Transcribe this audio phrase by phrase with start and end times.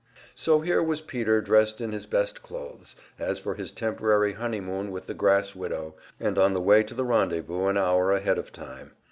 [0.33, 5.05] So here was Peter dressed in his best clothes, as for his temporary honeymoon with
[5.05, 8.93] the grass widow, and on the way to the rendezvous an hour ahead of time.